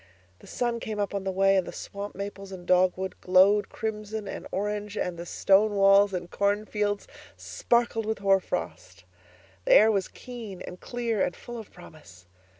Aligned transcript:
The 0.39 0.47
sun 0.47 0.79
came 0.79 0.97
up 0.99 1.13
on 1.13 1.25
the 1.25 1.31
way, 1.31 1.57
and 1.57 1.67
the 1.67 1.71
swamp 1.71 2.15
maples 2.15 2.51
and 2.51 2.65
dogwood 2.65 3.21
glowed 3.21 3.69
crimson 3.69 4.27
and 4.27 4.47
orange 4.51 4.97
and 4.97 5.15
the 5.15 5.27
stone 5.27 5.75
walls 5.75 6.11
and 6.11 6.31
cornfields 6.31 7.07
sparkled 7.37 8.07
with 8.07 8.17
hoar 8.17 8.39
frost; 8.39 9.03
the 9.65 9.73
air 9.73 9.91
was 9.91 10.07
keen 10.07 10.59
and 10.63 10.79
clear 10.81 11.23
and 11.23 11.35
full 11.35 11.59
of 11.59 11.69
promise. 11.71 12.25